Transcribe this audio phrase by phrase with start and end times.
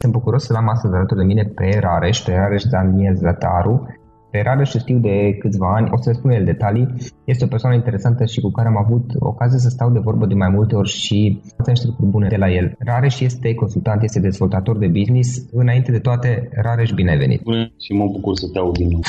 [0.00, 3.86] Sunt bucuros să l-am astăzi alături de mine pe Rareș, pe Rareș Daniel Zătaru.
[4.30, 6.94] Pe Rareș știu de câțiva ani, o să spun el detalii.
[7.24, 10.34] Este o persoană interesantă și cu care am avut ocazia să stau de vorbă de
[10.34, 12.72] mai multe ori și am niște lucruri bune de la el.
[12.78, 15.28] Rareș este consultant, este dezvoltator de business.
[15.52, 17.42] Înainte de toate, Rareș, bine ai venit!
[17.42, 19.00] Bună și mă bucur să te aud din nou.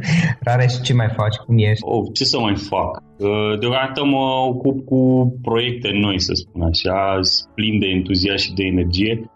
[0.48, 1.36] Rareș, ce mai faci?
[1.36, 1.84] Cum ești?
[1.84, 3.02] Oh, ce să mai fac?
[3.18, 5.00] Uh, deocamdată mă ocup cu
[5.42, 7.18] proiecte noi, să spun așa,
[7.54, 9.30] plin de entuziasm și de energie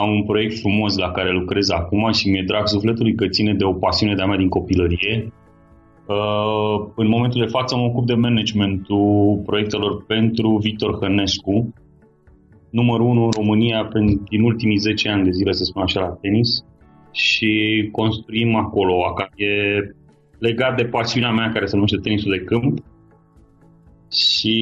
[0.00, 3.64] am un proiect frumos la care lucrez acum și mi-e drag sufletului că ține de
[3.64, 5.32] o pasiune de-a mea din copilărie.
[6.06, 11.74] Uh, în momentul de față mă ocup de managementul proiectelor pentru Victor Hănescu,
[12.70, 13.88] numărul 1 în România
[14.28, 16.64] din ultimii 10 ani de zile, să spun așa, la tenis
[17.12, 18.94] și construim acolo.
[19.36, 19.46] E
[20.38, 22.78] legat de pasiunea mea care se numește tenisul de câmp
[24.12, 24.56] și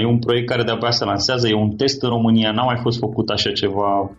[0.00, 2.98] e un proiect care de-abia se lansează, e un test în România, n-a mai fost
[2.98, 4.10] făcut așa ceva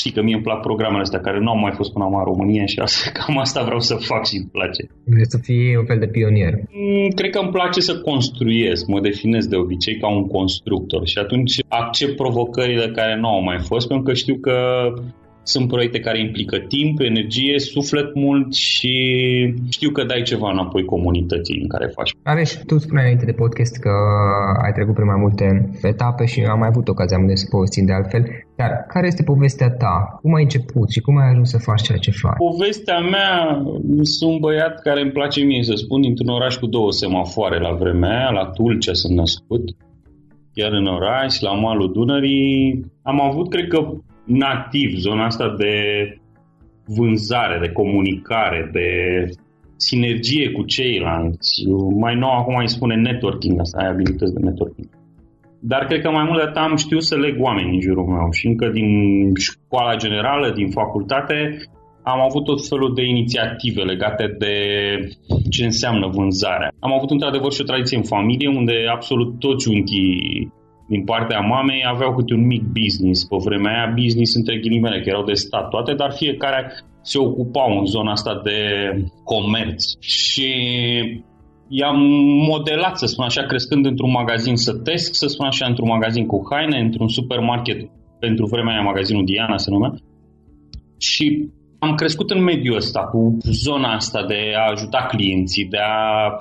[0.00, 2.24] Știi că mie îmi plac programele astea care nu au mai fost până acum în
[2.24, 4.82] România și asta, cam asta vreau să fac și îmi place.
[5.04, 6.54] Vrei să fii un fel de pionier?
[6.54, 11.18] Mm, cred că îmi place să construiesc, mă definez de obicei ca un constructor și
[11.18, 14.56] atunci accept provocările care nu au mai fost pentru că știu că
[15.52, 18.94] sunt proiecte care implică timp, energie, suflet mult și
[19.70, 22.10] știu că dai ceva înapoi comunității în care faci.
[22.22, 23.92] Are și tu spuneai înainte de podcast că
[24.64, 25.46] ai trecut prin mai multe
[25.82, 28.22] etape și am mai avut ocazia să povestim de altfel.
[28.56, 30.18] Dar care este povestea ta?
[30.22, 32.36] Cum ai început și cum ai ajuns să faci ceea ce faci?
[32.50, 33.62] Povestea mea,
[34.02, 37.72] sunt un băiat care îmi place mie să spun, dintr-un oraș cu două semafoare la
[37.80, 39.64] vremea aia, la Tulcea sunt născut
[40.54, 42.84] chiar în oraș, la malul Dunării.
[43.02, 43.78] Am avut, cred că,
[44.24, 45.74] nativ zona asta de
[46.86, 48.88] vânzare, de comunicare, de
[49.76, 51.52] sinergie cu ceilalți.
[51.98, 54.88] Mai nou acum îi spune networking, asta ai abilități de networking.
[55.60, 58.28] Dar cred că mai mult de atât am știut să leg oameni în jurul meu
[58.30, 58.88] și încă din
[59.34, 61.36] școala generală, din facultate,
[62.02, 64.56] am avut tot felul de inițiative legate de
[65.50, 66.72] ce înseamnă vânzarea.
[66.78, 70.52] Am avut într-adevăr și o tradiție în familie unde absolut toți unchii
[70.86, 75.08] din partea mamei aveau câte un mic business pe vremea aia, business între ghilimele, că
[75.08, 78.58] erau de stat toate, dar fiecare se ocupau în zona asta de
[79.24, 79.84] comerț.
[80.00, 80.50] Și
[81.68, 81.98] i-am
[82.50, 86.78] modelat, să spun așa, crescând într-un magazin sătesc, să spun așa, într-un magazin cu haine,
[86.78, 89.94] într-un supermarket, pentru vremea aia magazinul Diana se numea.
[90.98, 91.48] Și
[91.84, 96.36] am crescut în mediul ăsta, cu zona asta de a ajuta clienții, de a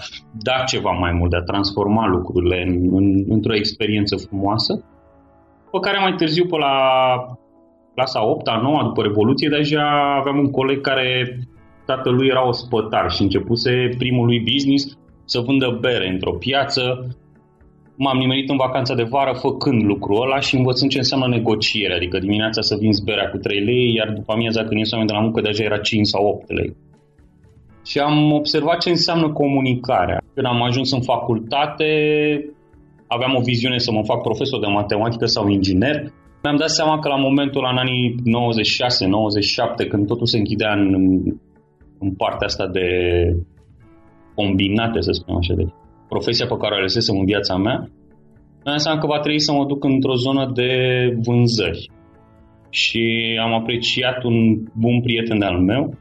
[0.48, 4.74] da ceva mai mult, de a transforma lucrurile în, în, într-o experiență frumoasă,
[5.72, 6.76] pe care mai târziu, pe la
[7.96, 11.38] clasa 8 a 9 după Revoluție, deja aveam un coleg care
[11.86, 16.82] tatălui era ospătar și începuse primul lui business să vândă bere într-o piață,
[17.96, 22.20] m-am nimerit în vacanța de vară făcând lucrul ăla și învățând ce înseamnă negociere, adică
[22.20, 25.24] dimineața să vinzi berea cu 3 lei, iar după amiaza când ies oameni de la
[25.26, 26.76] muncă deja era 5 sau 8 lei.
[27.86, 30.18] Și am observat ce înseamnă comunicarea.
[30.34, 31.86] Când am ajuns în facultate,
[33.08, 35.96] aveam o viziune să mă fac profesor de matematică sau inginer.
[36.44, 38.16] Mi-am dat seama că la momentul, în anii
[39.86, 40.94] 96-97, când totul se închidea în,
[42.00, 42.88] în partea asta de
[44.36, 45.66] combinate, să spunem așa, de
[46.10, 47.90] profesia pe care o alesesem în viața mea,
[48.66, 50.72] mi-am seama că va trebui să mă duc într-o zonă de
[51.26, 51.90] vânzări.
[52.70, 53.04] Și
[53.44, 54.38] am apreciat un
[54.74, 55.98] bun prieten al meu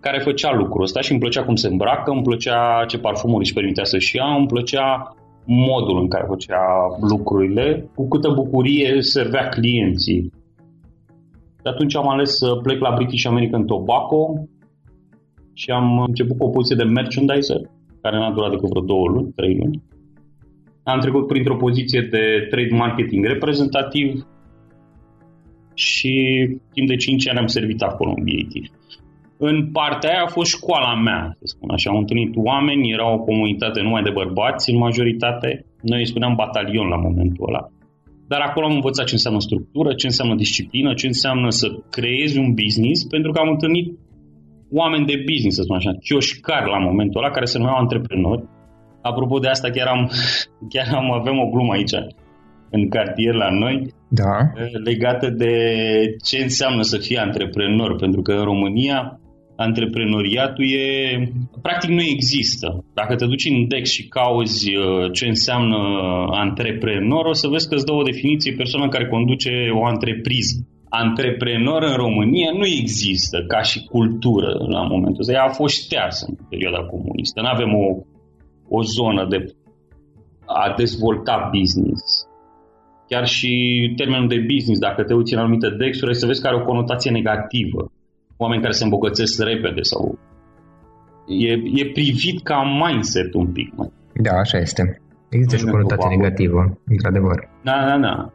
[0.00, 3.52] care făcea lucrul ăsta și îmi plăcea cum se îmbracă, îmi plăcea ce parfumuri își
[3.52, 6.62] permitea să-și ia, îmi plăcea modul în care făcea
[7.10, 10.32] lucrurile, cu câtă bucurie servea clienții.
[11.62, 14.22] De atunci am ales să plec la British American Tobacco
[15.52, 17.60] și am început cu o poziție de merchandiser
[18.02, 19.82] care n-a durat decât vreo două luni, trei luni.
[20.82, 24.26] Am trecut printr-o poziție de trade marketing reprezentativ
[25.74, 26.14] și
[26.72, 28.52] timp de 5 ani am servit acolo în BAT.
[29.38, 31.90] În partea aia a fost școala mea, să spun așa.
[31.90, 35.64] Am întâlnit oameni, era o comunitate numai de bărbați în majoritate.
[35.82, 37.62] Noi îi spuneam batalion la momentul ăla.
[38.28, 42.54] Dar acolo am învățat ce înseamnă structură, ce înseamnă disciplină, ce înseamnă să creezi un
[42.62, 43.98] business, pentru că am întâlnit
[44.70, 48.42] oameni de business, să spun așa, chioșcari la momentul ăla, care se numeau antreprenori.
[49.02, 50.10] Apropo de asta, chiar am,
[50.72, 51.96] chiar am avem o glumă aici,
[52.70, 54.36] în cartier la noi, da.
[54.84, 55.54] legată de
[56.24, 59.20] ce înseamnă să fii antreprenor, pentru că în România
[59.56, 61.32] antreprenoriatul e,
[61.62, 62.84] practic nu există.
[62.94, 65.76] Dacă te duci în Dex și cauzi uh, ce înseamnă
[66.30, 71.82] antreprenor, o să vezi că îți dă o definiție persoană care conduce o antrepriză antreprenor
[71.82, 75.32] în România nu există ca și cultură la momentul ăsta.
[75.32, 77.40] Ea a fost ștearsă în perioada comunistă.
[77.40, 77.86] Nu avem o,
[78.68, 79.38] o zonă de
[80.46, 82.26] a dezvolta business.
[83.08, 83.52] Chiar și
[83.96, 87.10] termenul de business, dacă te uiți în anumite dexuri, să vezi că are o conotație
[87.10, 87.92] negativă.
[88.36, 90.18] Oameni care se îmbogățesc repede sau...
[91.26, 93.74] E, e privit ca mindset un pic.
[93.76, 93.92] Mai.
[94.22, 95.00] Da, așa este.
[95.28, 97.48] Există și o conotație negativă, într-adevăr.
[97.62, 98.32] Da, da, da.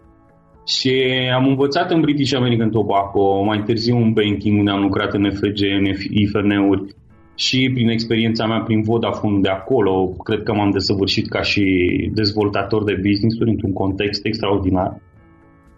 [0.66, 0.92] Și
[1.36, 5.60] am învățat în British American Tobacco, mai târziu în banking, unde am lucrat în FG,
[5.80, 6.96] în IFN-uri
[7.36, 11.64] și prin experiența mea prin Vodafone de acolo, cred că m-am desăvârșit ca și
[12.14, 15.02] dezvoltator de business-uri într-un context extraordinar,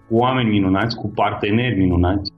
[0.08, 2.32] cu oameni minunați, cu parteneri minunați.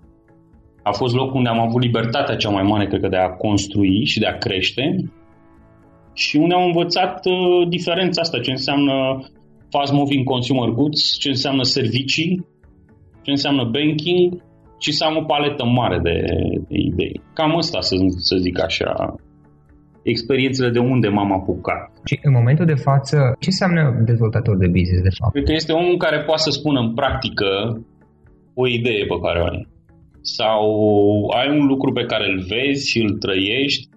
[0.83, 4.05] A fost locul unde am avut libertatea cea mai mare, cred că, de a construi
[4.05, 4.95] și de a crește.
[6.13, 8.93] Și unde am învățat uh, diferența asta, ce înseamnă
[9.69, 12.45] fast moving consumer goods, ce înseamnă servicii,
[13.21, 14.43] ce înseamnă banking
[14.79, 16.17] și să am o paletă mare de,
[16.67, 17.21] de idei.
[17.33, 19.15] Cam asta să, să zic așa,
[20.01, 21.81] experiențele de unde m-am apucat.
[22.05, 25.31] Și în momentul de față, ce înseamnă dezvoltator de business de fapt?
[25.33, 27.49] Cred că este omul care poate să spună în practică
[28.53, 29.67] o idee pe care o ai.
[30.21, 30.63] Sau
[31.39, 33.96] ai un lucru pe care îl vezi și îl trăiești, uh,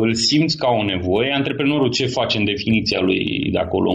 [0.00, 1.32] îl simți ca o nevoie.
[1.32, 3.90] Antreprenorul ce face în definiția lui de acolo,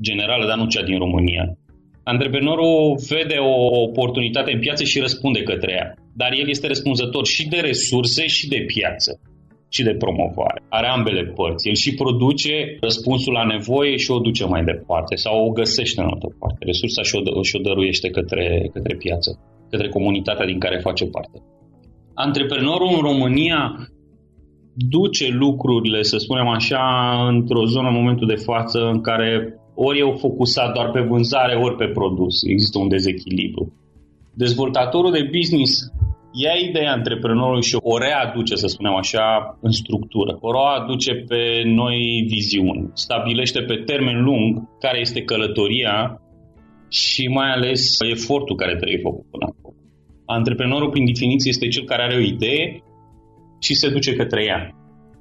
[0.00, 1.56] generală, dar nu cea din România.
[2.04, 7.48] Antreprenorul vede o oportunitate în piață și răspunde către ea, dar el este răspunzător și
[7.48, 9.20] de resurse și de piață
[9.74, 10.62] și de promovare.
[10.68, 11.68] Are ambele părți.
[11.68, 16.06] El și produce răspunsul la nevoie și o duce mai departe sau o găsește în
[16.06, 16.64] altă parte.
[16.64, 19.30] Resursa și o, și o dăruiește către, către piață,
[19.70, 21.38] către comunitatea din care face parte.
[22.14, 23.60] Antreprenorul în România
[24.74, 26.84] duce lucrurile, să spunem așa,
[27.28, 31.76] într-o zonă în momentul de față în care ori e focusat doar pe vânzare, ori
[31.76, 32.34] pe produs.
[32.44, 33.72] Există un dezechilibru.
[34.34, 35.92] Dezvoltatorul de business
[36.32, 40.38] ia ideea antreprenorului și o readuce, să spunem așa, în structură.
[40.40, 42.90] O readuce pe noi viziuni.
[42.92, 46.20] Stabilește pe termen lung care este călătoria
[46.88, 49.74] și mai ales efortul care trebuie făcut până acolo.
[50.26, 52.82] Antreprenorul, prin definiție, este cel care are o idee
[53.64, 54.60] și se duce către ea.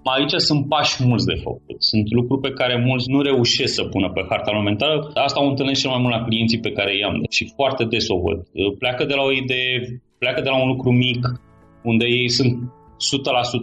[0.03, 1.77] Aici sunt pași mulți de făcut.
[1.91, 5.11] Sunt lucruri pe care mulți nu reușesc să pună pe harta lor mentală.
[5.13, 8.17] Asta o întâlnesc cel mai mult la clienții pe care i-am și foarte des o
[8.25, 8.39] văd.
[8.81, 9.75] Pleacă de la o idee,
[10.21, 11.21] pleacă de la un lucru mic,
[11.83, 12.53] unde ei sunt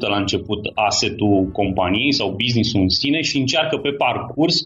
[0.06, 4.56] 100% la început asetul companiei sau business-ul în sine și încearcă pe parcurs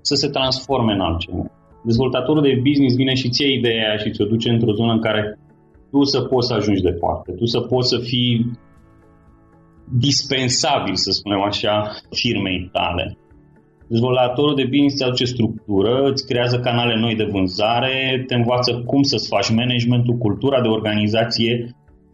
[0.00, 1.44] să se transforme în altceva.
[1.84, 5.38] Dezvoltatorul de business vine și ție ideea și ți-o duce într-o zonă în care
[5.90, 8.50] tu să poți să ajungi departe, tu să poți să fii
[9.92, 11.74] dispensabil, să spunem așa,
[12.10, 13.16] firmei tale.
[13.88, 19.02] Dezvoltatorul de bine îți aduce structură, îți creează canale noi de vânzare, te învață cum
[19.02, 21.52] să-ți faci managementul, cultura de organizație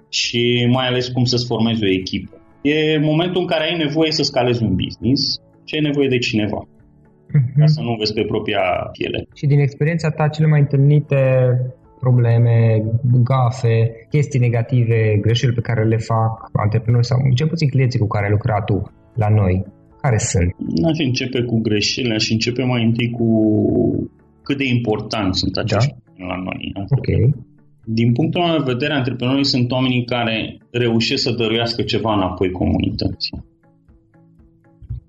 [0.09, 2.35] și mai ales cum să-ți formezi o echipă.
[2.63, 5.23] E momentul în care ai nevoie să scalezi un business
[5.65, 6.61] și ai nevoie de cineva.
[6.67, 7.59] Uh-huh.
[7.59, 8.63] Ca să nu vezi pe propria
[8.93, 9.27] piele.
[9.35, 11.21] Și din experiența ta, cele mai întâlnite
[12.05, 12.57] probleme,
[13.31, 13.77] gafe,
[14.11, 16.33] chestii negative, greșeli pe care le fac
[16.65, 18.79] antreprenori sau cel puțin clienții cu care ai lucrat tu
[19.23, 19.55] la noi?
[20.03, 20.49] Care sunt?
[20.91, 23.29] Aș începe cu greșelile și începe mai întâi cu
[24.43, 26.25] cât de importanți sunt acești da?
[26.31, 26.73] la noi.
[26.97, 27.09] Ok.
[27.85, 33.45] Din punctul meu de vedere, antreprenorii sunt oamenii care reușesc să dăruiască ceva înapoi comunității.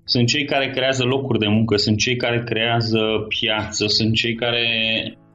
[0.04, 4.64] Sunt cei care creează locuri de muncă, sunt cei care creează piață, sunt cei care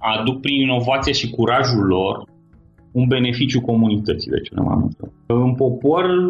[0.02, 2.24] aduc prin inovație și curajul lor
[2.92, 6.30] un beneficiu comunității de cele mai multe În popor,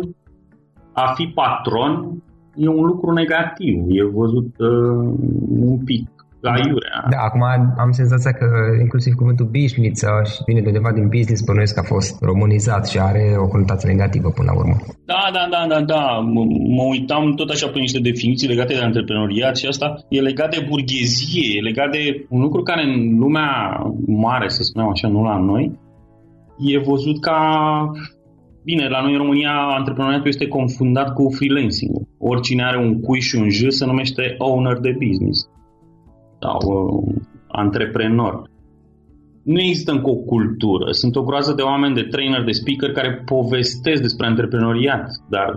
[0.93, 2.23] a fi patron
[2.55, 5.13] e un lucru negativ, e văzut uh,
[5.49, 6.09] un pic
[6.41, 6.97] la iurea.
[7.13, 7.43] Da, acum
[7.83, 8.47] am senzația că
[8.79, 12.97] inclusiv cuvântul bișniță și vine de undeva din business, bănuiesc că a fost românizat și
[12.99, 14.75] are o conotație negativă până la urmă.
[15.05, 16.03] Da, da, da, da, da.
[16.33, 20.49] M- mă uitam tot așa pe niște definiții legate de antreprenoriat și asta e legat
[20.55, 23.51] de burghezie, e legat de un lucru care în lumea
[24.25, 25.79] mare, să spunem așa, nu la noi,
[26.57, 27.39] e văzut ca
[28.63, 31.91] Bine, la noi în România antreprenoriatul este confundat cu freelancing.
[32.19, 35.49] Oricine are un cui și un j se numește owner de business
[36.41, 38.49] sau uh, antreprenor.
[39.43, 40.91] Nu există încă o cultură.
[40.91, 45.49] Sunt o groază de oameni, de trainer, de speaker care povestesc despre antreprenoriat, dar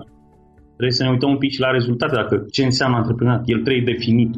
[0.67, 3.43] trebuie să ne uităm un pic și la rezultate, dacă ce înseamnă antreprenoriat.
[3.47, 4.35] El trebuie definit.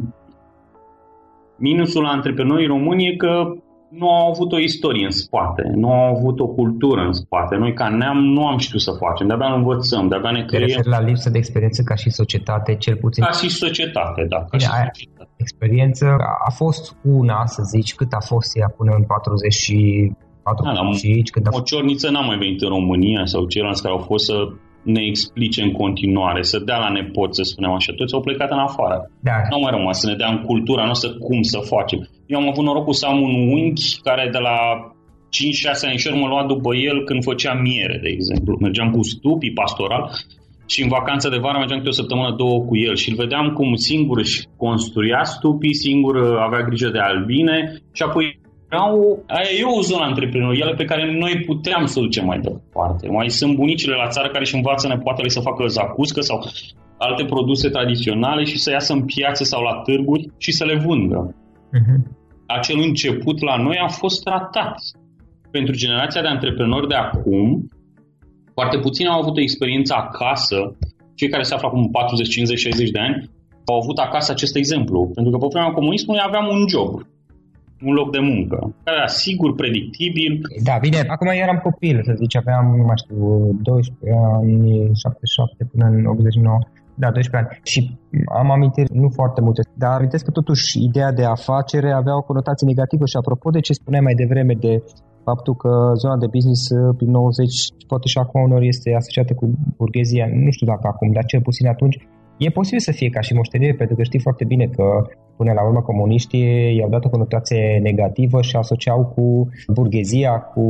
[1.59, 3.53] Minusul la antreprenorii români e că
[3.89, 7.57] nu au avut o istorie în spate, nu au avut o cultură în spate.
[7.57, 10.81] Noi ca neam nu am știut să facem, de-abia învățăm, de-abia ne creiem.
[10.85, 13.25] la lipsă de experiență ca și societate, cel puțin?
[13.25, 14.37] Ca și societate, da.
[14.37, 15.31] Ca Bine, și societate.
[15.37, 16.07] Experiență
[16.49, 20.13] a fost una, să zici, cât a fost ea până în 40 și
[20.43, 21.51] 45, da, când a...
[21.59, 24.37] O ciorniță n-a mai venit în România sau ceilalți care au fost să
[24.83, 27.93] ne explice în continuare, să dea la nepot, să spunem așa.
[27.97, 29.11] Toți au plecat în afară.
[29.21, 29.37] Da.
[29.51, 32.09] Nu au mai rămas să ne dea în cultura noastră cum să facem.
[32.27, 34.59] Eu am avut norocul să am un unchi care de la
[35.37, 38.59] 5-6 ani și mă lua după el când făcea miere, de exemplu.
[38.61, 40.11] Mergeam cu stupii pastoral
[40.67, 43.47] și în vacanță de vară mergeam câte o săptămână, două cu el și îl vedeam
[43.49, 46.15] cum singur își construia stupii, singur
[46.47, 48.39] avea grijă de albine și apoi
[48.71, 53.09] erau, aia e o zonă antreprenorială pe care noi puteam să o ducem mai departe.
[53.09, 56.39] Mai sunt bunicile la țară care își învață nepoatele să facă zacuscă sau
[56.99, 61.35] alte produse tradiționale și să iasă în piață sau la târguri și să le vândă.
[61.77, 61.99] Uh-huh.
[62.47, 64.77] Acel început la noi a fost tratat.
[65.51, 67.69] Pentru generația de antreprenori de acum,
[68.53, 70.77] foarte puțini au avut o experiență acasă,
[71.15, 73.31] cei care se află acum 40, 50, 60 de ani,
[73.65, 75.11] au avut acasă acest exemplu.
[75.15, 76.91] Pentru că pe vremea comunismului aveam un job
[77.83, 80.41] un loc de muncă, care era sigur, predictibil.
[80.69, 83.19] Da, bine, acum eram copil, să zici, aveam, nu mai știu,
[83.63, 86.59] 12 ani, 77 până în 89,
[87.03, 87.61] da, 12 ani.
[87.71, 87.81] Și
[88.41, 92.67] am amintiri nu foarte multe, dar amintesc că totuși ideea de afacere avea o conotație
[92.67, 94.83] negativă și apropo de ce spuneai mai devreme de
[95.25, 95.71] faptul că
[96.03, 96.63] zona de business
[96.97, 97.51] prin 90,
[97.87, 99.45] poate și acum unor este asociată cu
[99.77, 101.97] burghezia, nu știu dacă acum, dar cel puțin atunci,
[102.39, 104.85] E posibil să fie ca și moștenire, pentru că știi foarte bine că
[105.37, 110.65] până la urmă comuniștii i-au dat o conotație negativă și asociau cu burghezia, cu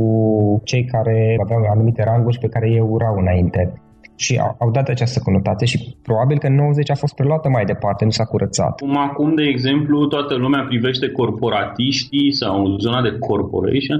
[0.63, 3.81] cei care aveau anumite ranguri pe care ei urau înainte.
[4.23, 7.65] Și au, au dat această conotație și probabil că în 90 a fost preluată mai
[7.65, 8.73] departe, nu s-a curățat.
[8.79, 13.99] Cum acum, de exemplu, toată lumea privește corporatiștii sau zona de corporation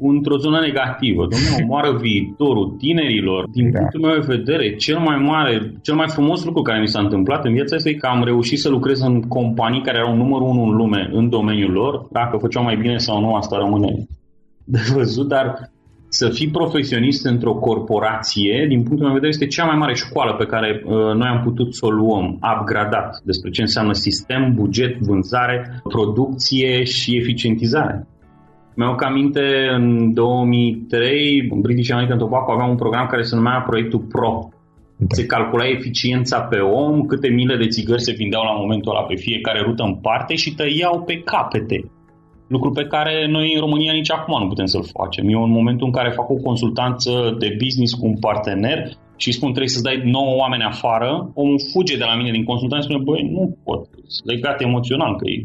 [0.00, 1.22] într-o zonă negativă.
[1.32, 3.48] Domnule, omoară viitorul tinerilor.
[3.50, 3.78] Din da.
[3.78, 7.44] punctul meu de vedere, cel mai mare, cel mai frumos lucru care mi s-a întâmplat
[7.44, 10.76] în viața este că am reușit să lucrez în companii care erau numărul unu în
[10.76, 12.06] lume în domeniul lor.
[12.10, 14.06] Dacă făceau mai bine sau nu, asta rămâne
[14.64, 15.70] de văzut, dar
[16.12, 20.32] să fii profesionist într-o corporație, din punctul meu de vedere, este cea mai mare școală
[20.34, 24.98] pe care uh, noi am putut să o luăm, upgradat, despre ce înseamnă sistem, buget,
[24.98, 28.06] vânzare, producție și eficientizare.
[28.74, 29.40] Mi-au aminte,
[29.76, 34.48] în 2003, în British American Tobacco avea un program care se numea proiectul PRO.
[34.96, 35.06] Da.
[35.08, 39.14] Se calcula eficiența pe om, câte mile de țigări se vindeau la momentul ăla pe
[39.14, 41.90] fiecare rută în parte și tăiau pe capete
[42.54, 45.24] lucru pe care noi în România nici acum nu putem să-l facem.
[45.28, 48.78] Eu în momentul în care fac o consultanță de business cu un partener
[49.16, 52.86] și spun trebuie să-ți dai 9 oameni afară, omul fuge de la mine din consultanță
[52.86, 53.82] și spune, băi, nu pot,
[54.24, 55.36] legat emoțional, că e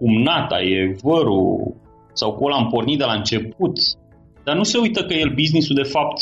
[0.00, 1.74] cumnata, e vărul,
[2.12, 3.76] sau cu ăla am pornit de la început,
[4.44, 6.18] dar nu se uită că el, businessul, de fapt,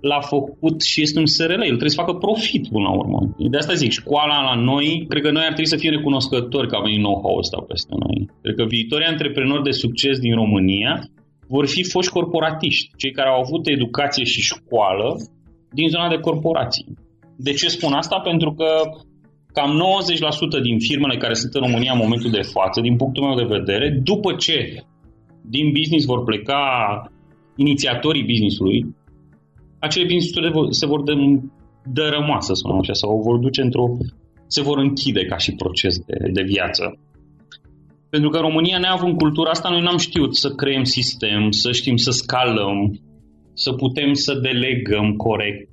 [0.00, 3.34] l-a făcut și este un SRL, el trebuie să facă profit până la urmă.
[3.38, 6.76] De asta zic, școala la noi, cred că noi ar trebui să fim recunoscători că
[6.76, 8.30] a venit know-how ăsta peste noi.
[8.42, 10.92] Cred că viitorii antreprenori de succes din România
[11.48, 15.08] vor fi foști corporatiști, cei care au avut educație și școală
[15.72, 16.86] din zona de corporații.
[17.36, 18.18] De ce spun asta?
[18.18, 18.68] Pentru că
[19.52, 19.70] cam
[20.58, 23.54] 90% din firmele care sunt în România în momentul de față, din punctul meu de
[23.58, 24.56] vedere, după ce
[25.48, 26.62] din business vor pleca
[27.56, 28.78] inițiatorii businessului,
[29.86, 31.02] acele business se vor
[31.92, 33.86] dărâma, să spunem așa, sau vor duce într-o...
[34.46, 36.98] se vor închide ca și proces de, de viață.
[38.10, 42.10] Pentru că România, neavând cultura asta, noi n-am știut să creăm sistem, să știm să
[42.10, 43.00] scalăm,
[43.52, 45.70] să putem să delegăm corect.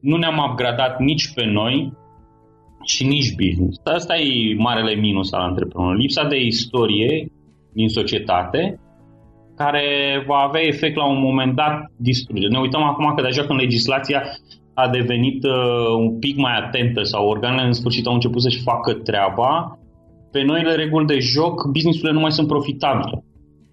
[0.00, 1.92] Nu ne-am upgradat nici pe noi
[2.84, 3.76] și nici business.
[3.84, 6.00] Asta e marele minus al antreprenorului.
[6.00, 7.32] Lipsa de istorie
[7.72, 8.80] din societate
[9.62, 9.86] care
[10.26, 12.46] va avea efect la un moment dat distruge.
[12.48, 14.20] Ne uităm acum că deja când legislația
[14.74, 15.52] a devenit uh,
[16.04, 19.78] un pic mai atentă sau organele în sfârșit au început să-și facă treaba,
[20.32, 23.24] pe noile reguli de joc, businessurile nu mai sunt profitabile.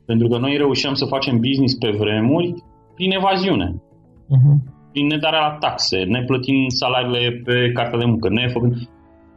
[0.06, 2.53] Pentru că noi reușeam să facem business pe vremuri
[2.96, 3.67] prin evaziune.
[4.36, 4.56] Uh-huh.
[4.91, 8.73] Prin nedarea la taxe, ne plătim salariile pe cartea de muncă, ne făcând...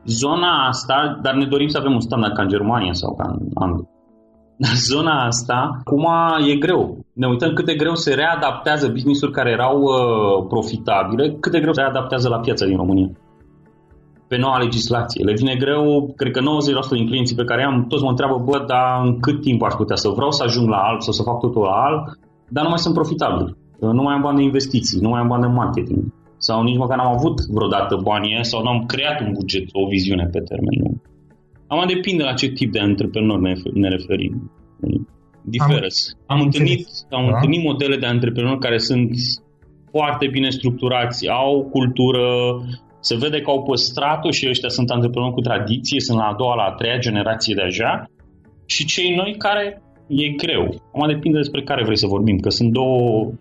[0.05, 3.49] Zona asta, dar ne dorim să avem un standard ca în Germania sau ca în
[3.55, 3.89] Anglia
[4.63, 6.07] dar zona asta, acum
[6.51, 6.83] e greu.
[7.13, 11.73] Ne uităm cât de greu se readaptează business-uri care erau uh, profitabile, cât de greu
[11.73, 13.11] se readaptează la piața din România.
[14.29, 15.25] Pe noua legislație.
[15.25, 16.43] Le vine greu, cred că 90%
[16.91, 19.97] din clienții pe care am, toți mă întreabă, bă, dar în cât timp aș putea
[19.97, 22.19] să vreau să ajung la alt sau să fac totul la alt,
[22.49, 23.57] dar nu mai sunt profitabili.
[23.79, 26.03] Uh, nu mai am bani de investiții, nu mai am bani de marketing.
[26.37, 30.41] Sau nici măcar n-am avut vreodată banii sau n-am creat un buget, o viziune pe
[30.49, 31.10] termen lung.
[31.73, 34.51] Am depinde la ce tip de antreprenor ne, ne referim.
[35.43, 35.87] Diferă.
[36.27, 37.35] Am, am, întâlnit, am da?
[37.35, 39.11] întâlnit modele de antreprenori care sunt
[39.91, 42.25] foarte bine structurați, au cultură,
[43.01, 46.55] se vede că au păstrat-o și ăștia sunt antreprenori cu tradiție, sunt la a doua,
[46.55, 48.11] la a treia generație deja
[48.67, 50.65] și cei noi care e greu.
[50.89, 53.33] Acum depinde despre care vrei să vorbim, că sunt două,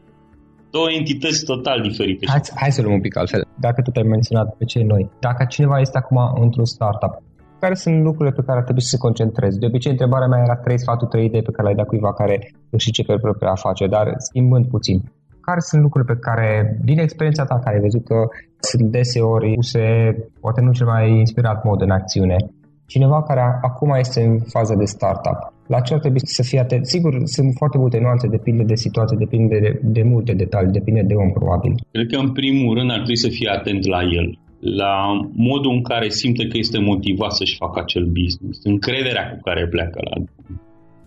[0.72, 2.26] două entități total diferite.
[2.28, 3.42] Hai, hai să luăm un pic altfel.
[3.60, 7.14] Dacă tu te-ai menționat pe cei noi, dacă cineva este acum într-un startup
[7.60, 9.58] care sunt lucrurile pe care trebuie să se concentreze.
[9.60, 12.36] De obicei, întrebarea mea era trei sfaturi, trei idei pe care le-ai dat cuiva care
[12.76, 14.98] își începe propria afacere, dar schimbând puțin.
[15.48, 16.48] Care sunt lucrurile pe care,
[16.84, 18.18] din experiența ta, care ai văzut că
[18.60, 19.86] sunt deseori puse,
[20.40, 22.36] poate nu cel mai inspirat mod în acțiune,
[22.94, 25.40] cineva care acum este în fază de startup,
[25.74, 26.86] la ce ar trebui să fie atent?
[26.86, 31.14] Sigur, sunt foarte multe nuanțe, depinde de situație, depinde de, de multe detalii, depinde de
[31.14, 31.74] om, probabil.
[31.92, 34.28] Cred că, în primul rând, ar trebui să fie atent la el
[34.60, 39.68] la modul în care simte că este motivat să-și facă acel business, încrederea cu care
[39.68, 40.24] pleacă la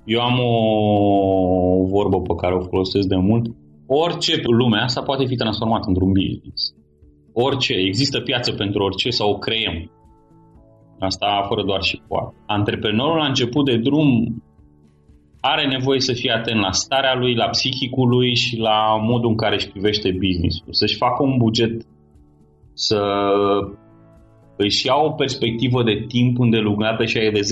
[0.05, 3.47] Eu am o vorbă pe care o folosesc de mult.
[3.87, 6.75] Orice lume asta poate fi transformat într-un business.
[7.33, 9.91] Orice, există piață pentru orice sau o creăm.
[10.99, 12.35] Asta fără doar și poate.
[12.47, 14.43] Antreprenorul la început de drum
[15.41, 19.37] are nevoie să fie atent la starea lui, la psihicul lui și la modul în
[19.37, 20.73] care își privește business-ul.
[20.73, 21.87] Să-și facă un buget
[22.75, 23.01] să
[24.57, 27.43] își ia o perspectivă de timp îndelungată și aia de 10-15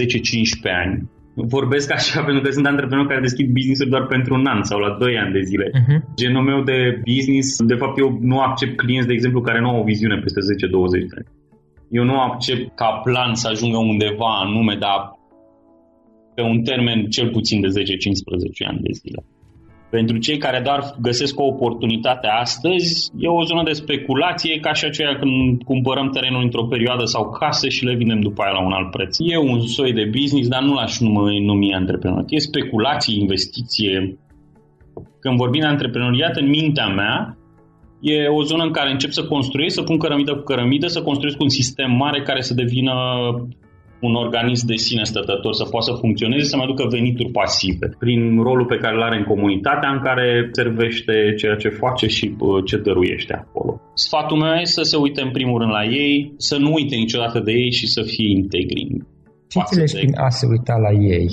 [0.85, 1.11] ani.
[1.35, 4.97] Vorbesc așa pentru că sunt antreprenori care deschid business doar pentru un an sau la
[4.99, 5.67] 2 ani de zile.
[5.71, 5.99] Uh-huh.
[6.17, 9.81] Genul meu de business, de fapt eu nu accept clienți, de exemplu, care nu au
[9.81, 11.31] o viziune peste 10-20 de ani.
[11.91, 15.19] Eu nu accept ca plan să ajungă undeva anume, dar
[16.35, 17.71] pe un termen cel puțin de 10-15
[18.69, 19.25] ani de zile.
[19.91, 24.85] Pentru cei care doar găsesc o oportunitate astăzi, e o zonă de speculație ca și
[24.85, 28.73] aceea când cumpărăm terenul într-o perioadă sau case și le vindem după aia la un
[28.73, 29.17] alt preț.
[29.21, 32.25] E un soi de business, dar nu l-aș numi, numi antreprenor.
[32.29, 34.19] E speculație, investiție.
[35.21, 37.37] Când vorbim de antreprenoriat, în mintea mea,
[38.01, 41.41] e o zonă în care încep să construiesc, să pun cărămidă cu cărămidă, să construiesc
[41.41, 42.93] un sistem mare care să devină
[44.01, 48.21] un organism de sine stătător să poată să funcționeze, să mai aducă venituri pasive prin
[48.47, 52.77] rolul pe care îl are în comunitatea în care servește ceea ce face și ce
[52.77, 53.81] dăruiește acolo.
[53.95, 57.39] Sfatul meu este să se uite în primul rând la ei, să nu uite niciodată
[57.41, 58.87] de ei și să fie integri.
[59.49, 61.29] Ce înțelegi prin a se uita la ei?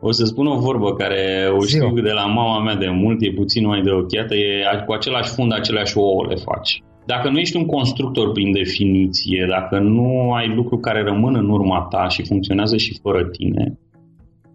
[0.00, 3.32] O să spun o vorbă care o știu de la mama mea de mult, e
[3.32, 6.82] puțin mai de ochiată, e cu același fund, aceleași ouă le faci.
[7.12, 11.80] Dacă nu ești un constructor prin definiție, dacă nu ai lucruri care rămân în urma
[11.90, 13.78] ta și funcționează și fără tine,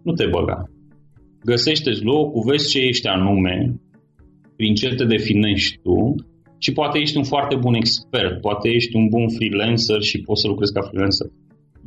[0.02, 0.58] nu te băga.
[1.44, 3.80] Găsește-ți locul, vezi ce ești anume,
[4.56, 6.14] prin ce te definești tu
[6.58, 10.48] și poate ești un foarte bun expert, poate ești un bun freelancer și poți să
[10.48, 11.28] lucrezi ca freelancer.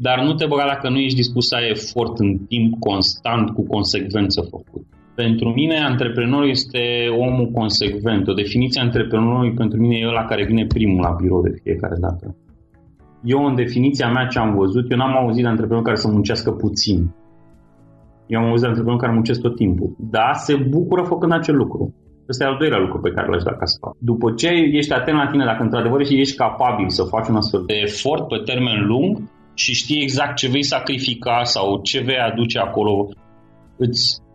[0.05, 3.63] Dar nu te băga dacă nu ești dispus să ai efort în timp constant cu
[3.67, 4.85] consecvență făcut.
[5.23, 6.81] Pentru mine, antreprenorul este
[7.25, 8.27] omul consecvent.
[8.27, 11.95] O definiție a antreprenorului pentru mine e ăla care vine primul la birou de fiecare
[11.99, 12.35] dată.
[13.23, 16.51] Eu, în definiția mea ce am văzut, eu n-am auzit de antreprenor care să muncească
[16.51, 16.99] puțin.
[18.27, 19.95] Eu am auzit de antreprenor care muncesc tot timpul.
[19.97, 21.93] Da, se bucură făcând acel lucru.
[22.29, 23.93] Ăsta e al doilea lucru pe care l-aș da ca să fac.
[23.99, 24.49] După ce
[24.79, 28.37] ești atent la tine, dacă într-adevăr ești capabil să faci un astfel de efort pe
[28.45, 29.11] termen lung
[29.53, 33.09] și știi exact ce vei sacrifica sau ce vei aduce acolo,
[33.77, 34.25] îți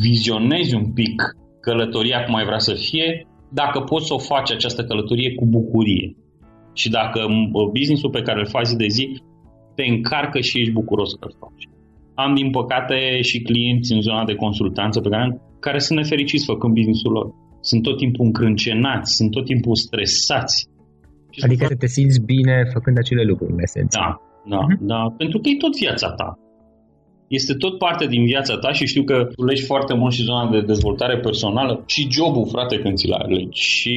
[0.00, 1.22] vizionezi un pic
[1.60, 3.26] călătoria cum ai vrea să fie,
[3.60, 6.16] dacă poți să o faci această călătorie cu bucurie.
[6.72, 7.20] Și dacă
[7.72, 9.22] businessul pe care îl faci zi de zi
[9.74, 11.64] te încarcă și ești bucuros că îl faci.
[12.14, 16.74] Am, din păcate, și clienți în zona de consultanță pe care, care sunt nefericiți făcând
[16.74, 17.26] businessul lor.
[17.60, 20.68] Sunt tot timpul încrâncenați, sunt tot timpul stresați.
[21.44, 23.98] Adică să te simți bine făcând acele lucruri, în esență.
[23.98, 24.10] Da,
[24.52, 24.78] da, uh-huh.
[24.80, 26.38] da, pentru că e tot viața ta
[27.28, 30.50] este tot parte din viața ta și știu că tu legi foarte mult și zona
[30.50, 33.60] de dezvoltare personală și jobul, frate, când ți-l alegi.
[33.60, 33.96] Și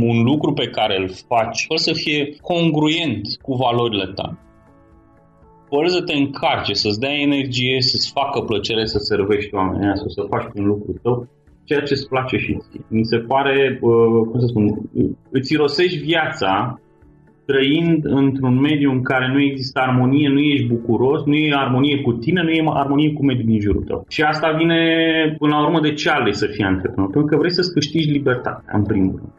[0.00, 4.38] un lucru pe care îl faci, fără să fie congruent cu valorile tale.
[5.68, 10.22] Fără să te încarce, să-ți dea energie, să-ți facă plăcere să servești oamenii sau să
[10.30, 11.28] faci un lucru tău,
[11.64, 12.84] ceea ce îți place și ție.
[12.88, 14.64] Mi se pare, uh, cum să spun,
[15.30, 16.80] îți irosești viața
[17.46, 22.12] trăind într-un mediu în care nu există armonie, nu ești bucuros, nu e armonie cu
[22.12, 24.04] tine, nu e armonie cu mediul din jurul tău.
[24.08, 24.80] Și asta vine
[25.38, 27.10] până la urmă de ce alegi să fii antreprenor?
[27.10, 29.32] Pentru că vrei să-ți câștigi libertatea, în primul rând.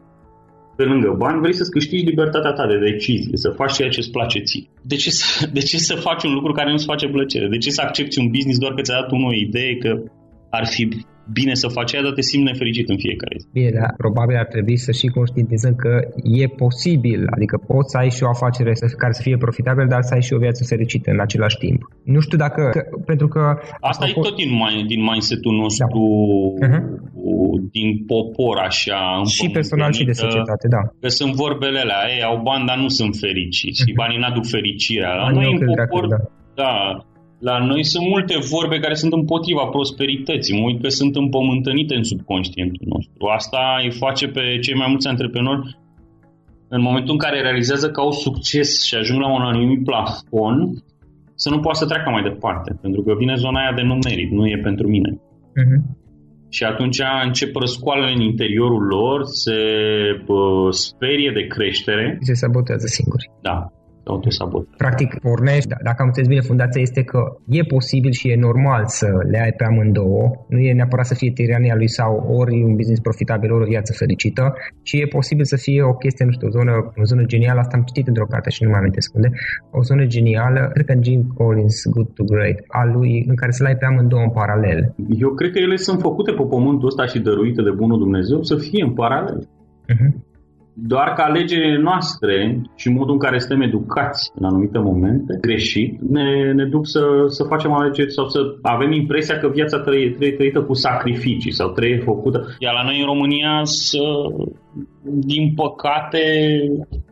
[0.75, 4.11] Pe lângă bani, vrei să-ți câștigi libertatea ta de decizie, să faci ceea ce îți
[4.11, 4.67] place ție.
[4.81, 7.47] De ce, să, de ce să faci un lucru care nu-ți face plăcere?
[7.47, 9.91] De ce să accepti un business doar că ți-a dat unul o idee că
[10.49, 10.83] ar fi
[11.33, 13.45] bine să faci aia, dar te simți nefericit în fiecare zi.
[13.53, 18.09] Bine, dar probabil ar trebui să și conștientizăm că e posibil, adică poți să ai
[18.09, 21.19] și o afacere care să fie profitabilă, dar să ai și o viață fericită în
[21.19, 21.79] același timp.
[22.03, 23.41] Nu știu dacă, că, pentru că...
[23.79, 24.51] Asta e tot din,
[24.87, 26.01] din mindset-ul nostru,
[26.59, 26.67] da.
[26.67, 26.83] uh-huh.
[27.71, 29.21] din popor, așa.
[29.35, 30.81] Și personal și de societate, da.
[30.99, 33.83] Că sunt vorbele alea, ei au bani, dar nu sunt fericiți.
[33.83, 33.95] Uh-huh.
[33.95, 35.13] Banii n-aduc fericirea.
[35.13, 36.17] La noi în popor, da.
[36.61, 36.71] da
[37.39, 40.59] la noi sunt multe vorbe care sunt împotriva prosperității.
[40.59, 43.27] Mă uit că sunt împământănite în subconștientul nostru.
[43.27, 45.77] Asta îi face pe cei mai mulți antreprenori
[46.67, 50.83] în momentul în care realizează că au succes și ajung la un anumit plafon,
[51.35, 52.77] să nu poată să treacă mai departe.
[52.81, 55.11] Pentru că vine zona aia de nu merit, nu e pentru mine.
[55.13, 55.79] Uh-huh.
[56.49, 59.59] Și atunci încep răscoalele în interiorul lor, se
[60.27, 62.17] uh, sperie de creștere.
[62.21, 63.31] Se sabotează singuri.
[63.41, 63.71] Da
[64.07, 64.75] autosabotaj.
[64.77, 67.21] Practic, pornești, dacă am înțeles bine, fundația este că
[67.59, 71.31] e posibil și e normal să le ai pe amândouă, nu e neapărat să fie
[71.31, 75.57] tirania lui sau ori un business profitabil, ori o viață fericită, ci e posibil să
[75.65, 78.49] fie o chestie, nu știu, o zonă, o zonă genială, asta am citit într-o carte
[78.49, 79.29] și nu mai amintesc unde,
[79.71, 83.63] o zonă genială, cred că Jim Collins, Good to Great, a lui, în care să
[83.63, 84.79] le ai pe amândouă în paralel.
[85.25, 88.55] Eu cred că ele sunt făcute pe pământul ăsta și dăruite de Bunul Dumnezeu să
[88.55, 89.39] fie în paralel.
[89.93, 90.26] Uh-huh
[90.79, 96.53] doar că alegerile noastre și modul în care suntem educați în anumite momente, greșit, ne,
[96.53, 100.61] ne duc să, să facem alegeri sau să avem impresia că viața trebuie, trebuie trăită
[100.61, 102.55] cu sacrificii sau trebuie făcută.
[102.59, 104.03] Iar la noi în România, să,
[105.03, 106.21] din păcate,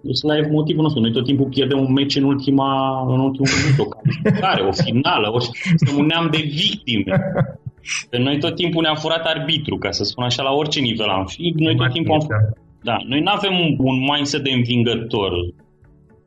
[0.09, 1.01] ăsta e motivul nostru.
[1.01, 5.27] Noi tot timpul pierdem un meci în, ultima, în ultimul minut, o calificare, o finală,
[5.33, 7.15] o, suntem un neam de victime.
[8.09, 11.25] Că noi tot timpul ne-am furat arbitru, ca să spun așa, la orice nivel am
[11.25, 11.53] fi.
[11.55, 15.31] Noi tot timpul am furat da, noi nu avem un, un mindset de învingător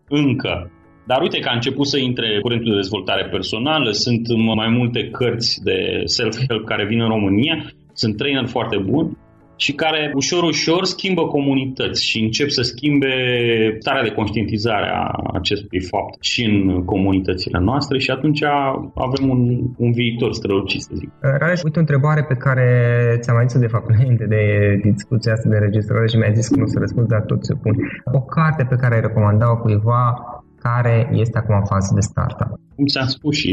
[0.09, 0.71] încă.
[1.07, 4.25] Dar uite că a început să intre curentul de dezvoltare personală, sunt
[4.61, 7.57] mai multe cărți de self-help care vin în România,
[7.93, 9.17] sunt trainer foarte buni
[9.65, 13.15] și care ușor, ușor schimbă comunități și încep să schimbe
[13.79, 15.07] starea de conștientizare a
[15.39, 18.43] acestui fapt și în comunitățile noastre și atunci
[19.07, 19.43] avem un,
[19.85, 21.11] un viitor strălucit, să zic.
[21.21, 22.67] Rareș, uite o întrebare pe care
[23.21, 24.43] ți-am mai zis de fapt înainte de
[24.91, 27.55] discuția asta de înregistrare și mi-ai zis că nu o să răspund, dar tot se
[27.63, 27.75] pun.
[28.19, 30.05] O carte pe care ai recomandat-o cuiva
[30.67, 32.51] care este acum în fază de startup?
[32.75, 33.53] Cum ți-am spus și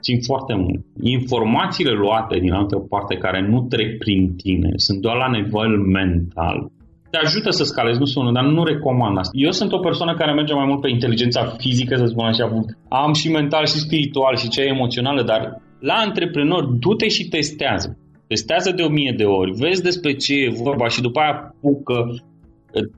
[0.00, 0.80] țin foarte mult.
[1.00, 6.70] Informațiile luate din altă parte care nu trec prin tine, sunt doar la nivel mental,
[7.10, 9.32] te ajută să scalezi, nu sună, dar nu recomand asta.
[9.34, 12.64] Eu sunt o persoană care merge mai mult pe inteligența fizică, să spun așa.
[12.88, 17.98] Am și mental și spiritual și cea emoțională, dar la antreprenor, du-te și testează.
[18.26, 21.96] Testează de o mie de ori, vezi despre ce e vorba și după aia pucă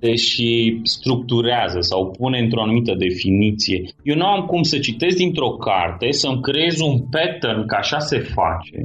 [0.00, 3.80] te și structurează sau pune într-o anumită definiție.
[4.02, 8.18] Eu nu am cum să citesc dintr-o carte, să-mi creez un pattern că așa se
[8.18, 8.78] face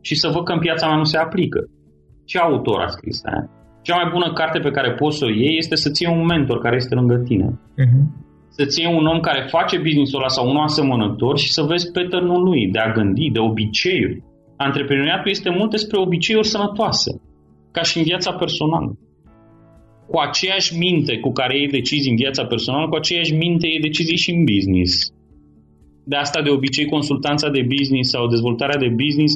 [0.00, 1.60] și să văd că în piața mea nu se aplică.
[2.24, 3.50] Ce autor a scris aia?
[3.82, 6.58] Cea mai bună carte pe care poți să o iei este să-ți iei un mentor
[6.58, 7.48] care este lângă tine.
[7.82, 8.04] Uh-huh.
[8.48, 12.42] Să-ți iei un om care face business-ul ăla sau unul asemănător și să vezi pattern-ul
[12.42, 14.22] lui de a gândi, de obiceiuri.
[14.56, 17.20] Antreprenoriatul este mult despre obiceiuri sănătoase,
[17.70, 18.98] ca și în viața personală
[20.10, 24.16] cu aceeași minte cu care iei decizii în viața personală, cu aceeași minte iei decizii
[24.16, 24.92] și în business.
[26.04, 29.32] De asta, de obicei, consultanța de business sau dezvoltarea de business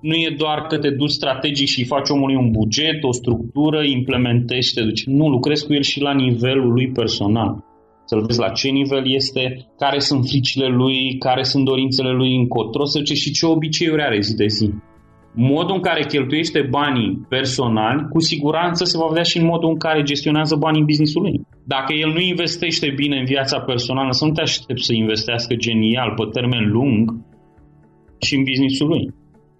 [0.00, 4.68] nu e doar că te duci strategic și faci omului un buget, o structură, implementezi
[4.68, 5.04] și te duci.
[5.04, 7.64] Nu, lucrezi cu el și la nivelul lui personal.
[8.04, 12.84] Să-l vezi la ce nivel este, care sunt fricile lui, care sunt dorințele lui încotro,
[12.84, 14.70] să și ce obiceiuri are zi de zi
[15.38, 19.78] modul în care cheltuiește banii personali, cu siguranță se va vedea și în modul în
[19.78, 21.40] care gestionează banii în businessul lui.
[21.64, 26.14] Dacă el nu investește bine în viața personală, să nu te aștepți să investească genial
[26.16, 27.14] pe termen lung
[28.18, 29.14] și în businessul lui.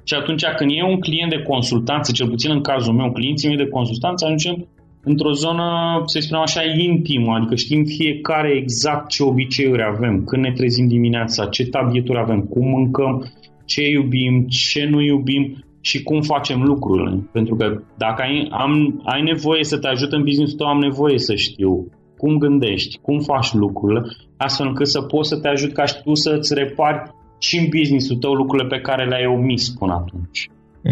[0.04, 3.56] Și atunci când e un client de consultanță, cel puțin în cazul meu, clienții mei
[3.56, 4.68] de consultanță, ajungem
[5.02, 5.66] într-o zonă,
[6.04, 11.46] să spunem așa, intimă, adică știm fiecare exact ce obiceiuri avem, când ne trezim dimineața,
[11.46, 13.32] ce tabieturi avem, cum mâncăm,
[13.64, 17.28] ce iubim, ce nu iubim și cum facem lucrurile.
[17.32, 18.72] Pentru că dacă ai, am,
[19.04, 21.72] ai nevoie să te ajut în business tău, am nevoie să știu
[22.16, 24.00] cum gândești, cum faci lucrurile,
[24.36, 27.02] astfel încât să poți să te ajut ca și tu să-ți repari
[27.38, 30.40] și în businessul tău lucrurile pe care le-ai omis până atunci.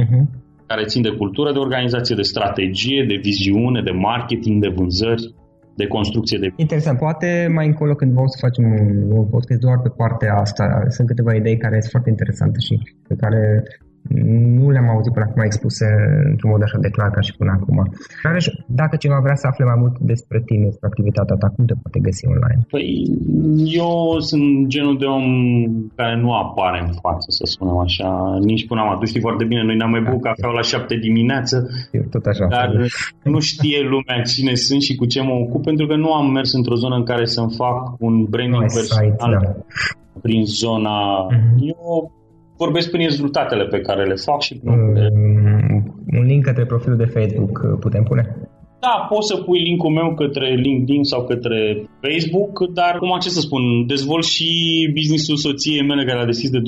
[0.00, 0.24] Uh-huh.
[0.66, 5.35] Care țin de cultură, de organizație, de strategie, de viziune, de marketing, de vânzări
[5.76, 6.52] de construcție de...
[6.57, 6.98] Interesant.
[6.98, 11.07] Poate mai încolo când vom să facem un, un podcast doar pe partea asta, sunt
[11.07, 12.74] câteva idei care sunt foarte interesante și
[13.09, 13.62] pe care
[14.58, 15.86] nu le-am auzit până acum expuse
[16.30, 17.76] într-un mod așa de clar ca și până acum.
[18.22, 21.74] Rareș, dacă cineva vrea să afle mai mult despre tine, despre activitatea ta, cum te
[21.82, 22.60] poate găsi online?
[22.74, 22.88] Păi,
[23.82, 23.92] eu
[24.30, 25.26] sunt genul de om
[25.98, 28.08] care nu apare în față, să spunem așa,
[28.50, 30.94] nici până am Tu știi foarte bine, noi ne-am mai băut da, cafea la șapte
[31.06, 31.56] dimineață,
[32.10, 32.68] tot așa, dar
[33.22, 36.52] nu știe lumea cine sunt și cu ce mă ocup, pentru că nu am mers
[36.52, 40.20] într-o zonă în care să-mi fac un branding personal site, da.
[40.24, 40.96] prin zona...
[41.26, 41.56] Mm-hmm.
[41.72, 42.12] Eu
[42.56, 47.12] vorbesc prin rezultatele pe care le fac și prin mm, Un link către profilul de
[47.16, 48.36] Facebook uh, putem pune?
[48.86, 51.58] Da, poți să pui linkul meu către LinkedIn sau către
[52.04, 54.48] Facebook, dar cum ce să spun, dezvolt și
[54.98, 56.62] businessul soției mele care a deschis de 2-3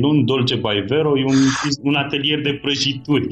[0.00, 1.40] luni, Dolce by Vero, e un,
[1.82, 3.26] un atelier de prăjituri.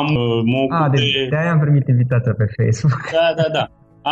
[0.00, 1.02] Am, uh, mă ocup ah, de...
[1.32, 3.00] de-aia am primit invitația pe Facebook.
[3.18, 3.64] Da, da, da.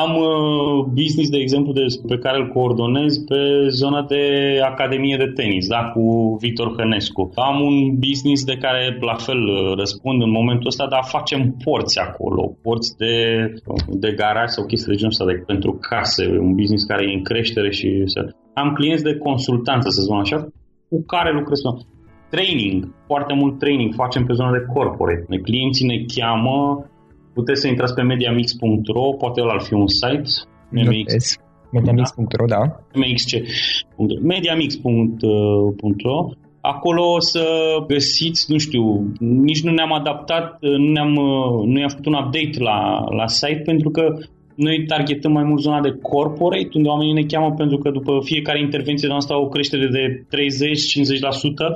[0.03, 4.25] Am uh, business, de exemplu, de, pe care îl coordonez pe zona de
[4.73, 7.31] academie de tenis, da, cu Victor Hănescu.
[7.35, 7.77] Am un
[8.07, 12.97] business de care, la fel, uh, răspund în momentul ăsta, dar facem porți acolo, porți
[12.97, 13.15] de,
[13.89, 17.23] de garaj sau chestii de genul ăsta, de, pentru case, un business care e în
[17.23, 17.89] creștere și...
[18.55, 20.39] Am clienți de consultanță, să spun așa,
[20.89, 21.59] cu care lucrez.
[22.31, 25.41] Training, foarte mult training facem pe zona de corporate.
[25.43, 26.85] Clienții ne cheamă
[27.35, 30.23] Puteți să intrați pe mediamix.ro, poate ăla ar fi un site.
[30.71, 31.37] MX.
[31.73, 32.61] Mediamix.ro, da.
[32.95, 33.31] MXC.
[34.23, 36.29] Mediamix.ro
[36.61, 37.45] Acolo o să
[37.87, 41.13] găsiți, nu știu, nici nu ne-am adaptat, nu ne-am,
[41.65, 44.03] nu i-am făcut un update la, la site pentru că
[44.55, 48.61] noi targetăm mai mult zona de corporate, unde oamenii ne cheamă pentru că după fiecare
[48.61, 50.25] intervenție de noastră au o creștere de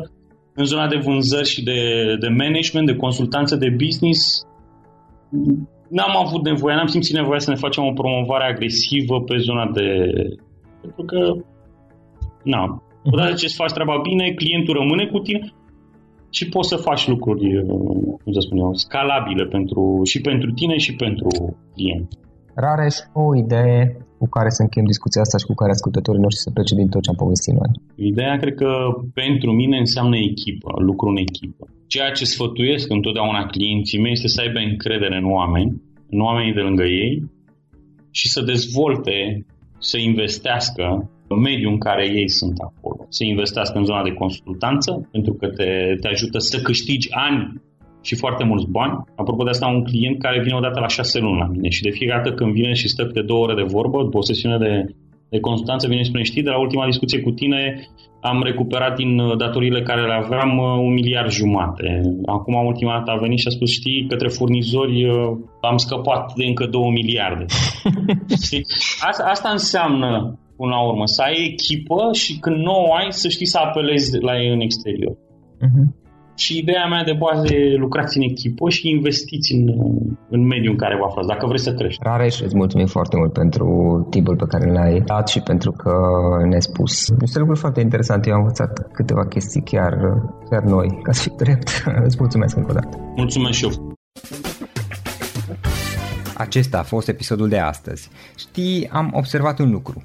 [0.07, 0.11] 30-50%.
[0.55, 1.81] În zona de vânzări și de,
[2.21, 4.47] de management, de consultanță de business,
[5.97, 9.87] n-am avut nevoie, n-am simțit nevoia să ne facem o promovare agresivă pe zona de...
[10.81, 11.21] Pentru că,
[12.43, 15.53] na, odată ce îți faci treaba bine, clientul rămâne cu tine
[16.31, 17.45] și poți să faci lucruri,
[18.23, 21.29] cum să spun eu, scalabile pentru, și pentru tine și pentru
[21.75, 22.09] client.
[22.55, 23.79] Rareș, o idee
[24.21, 27.03] cu care să încheiem discuția asta și cu care ascultătorii noștri să plece din tot
[27.03, 27.71] ce am povestit noi?
[28.12, 28.71] Ideea cred că
[29.23, 31.64] pentru mine înseamnă echipă, lucru în echipă.
[31.88, 36.61] Ceea ce sfătuiesc întotdeauna clienții mei este să aibă încredere în oameni, în oamenii de
[36.61, 37.14] lângă ei
[38.11, 39.46] și să dezvolte,
[39.79, 43.07] să investească în mediul în care ei sunt acolo.
[43.09, 45.70] Să investească în zona de consultanță, pentru că te,
[46.01, 47.61] te ajută să câștigi ani
[48.03, 48.94] și foarte mulți bani.
[49.16, 51.90] Apropo de asta, un client care vine odată la șase luni la mine și de
[51.90, 54.72] fiecare dată când vine și stă de două ore de vorbă, după o sesiune de,
[55.31, 57.88] de consultanță, vine și spune, știi, de la ultima discuție cu tine
[58.21, 62.01] am recuperat din uh, datoriile care le aveam uh, un miliard jumate.
[62.27, 66.45] Acum, ultima dată a venit și a spus, știi, către furnizori uh, am scăpat de
[66.45, 67.45] încă două miliarde.
[69.09, 73.29] asta, asta înseamnă, până la urmă, să ai echipă și când nu o ai, să
[73.29, 75.14] știi să apelezi la ei în exterior.
[75.14, 75.87] Uh-huh.
[76.42, 79.64] Și ideea mea de bază e lucrați în echipă și investiți în,
[80.29, 82.01] în mediul în care vă aflați, dacă vreți să crești.
[82.03, 83.66] Rareș, îți mulțumim foarte mult pentru
[84.11, 85.92] timpul pe care l-ai dat și pentru că
[86.48, 88.29] ne-ai spus niște lucruri foarte interesante.
[88.29, 89.92] Eu am învățat câteva chestii chiar,
[90.51, 91.68] chiar noi, ca să fiu drept.
[92.09, 93.12] îți mulțumesc încă o dată.
[93.16, 93.96] Mulțumesc și eu.
[96.37, 98.11] Acesta a fost episodul de astăzi.
[98.37, 100.05] Știi, am observat un lucru.